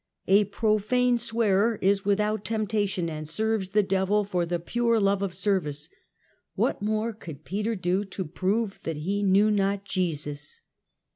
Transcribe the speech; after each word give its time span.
A 0.25 0.45
profane 0.45 1.19
swearer 1.19 1.77
is 1.79 2.03
without 2.05 2.43
temptation, 2.43 3.07
and 3.07 3.29
serves 3.29 3.69
the 3.69 3.83
devil 3.83 4.23
for 4.23 4.47
the 4.47 4.57
pure 4.59 4.99
love 4.99 5.21
of 5.21 5.29
the 5.29 5.35
serWce. 5.37 5.89
What 6.55 6.81
more 6.81 7.13
could 7.13 7.43
Peter 7.45 7.75
do 7.75 8.03
to 8.05 8.25
prove 8.25 8.79
that 8.81 8.97
he 8.97 9.21
knew 9.21 9.51
not 9.51 9.85
Jesus? 9.85 10.61